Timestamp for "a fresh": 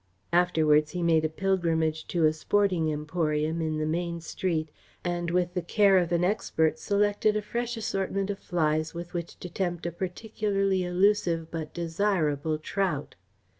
7.37-7.77